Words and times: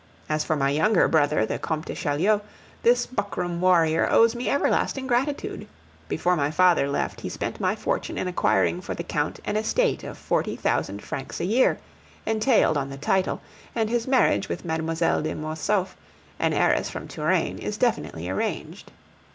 As 0.27 0.43
for 0.43 0.55
my 0.55 0.71
younger 0.71 1.07
brother, 1.07 1.45
The 1.45 1.59
Comte 1.59 1.85
de 1.85 1.93
Chaulieu, 1.93 2.39
this 2.81 3.05
buckram 3.05 3.59
warrior 3.61 4.09
owes 4.11 4.33
me 4.33 4.49
everlasting 4.49 5.05
gratitude. 5.05 5.67
Before 6.09 6.35
my 6.35 6.49
father 6.49 6.89
left, 6.89 7.21
he 7.21 7.29
spent 7.29 7.59
my 7.59 7.75
fortune 7.75 8.17
in 8.17 8.27
acquiring 8.27 8.81
for 8.81 8.95
the 8.95 9.03
Count 9.03 9.39
an 9.45 9.57
estate 9.57 10.03
of 10.03 10.17
forty 10.17 10.55
thousand 10.55 11.03
francs 11.03 11.39
a 11.39 11.45
year, 11.45 11.77
entailed 12.25 12.77
on 12.77 12.89
the 12.89 12.97
title, 12.97 13.41
and 13.75 13.91
his 13.91 14.07
marriage 14.07 14.49
with 14.49 14.65
Mlle. 14.65 15.21
de 15.21 15.35
Mortsauf, 15.35 15.95
an 16.39 16.53
heiress 16.53 16.89
from 16.89 17.07
Touraine, 17.07 17.59
is 17.59 17.77
definitely 17.77 18.27
arranged. 18.27 18.91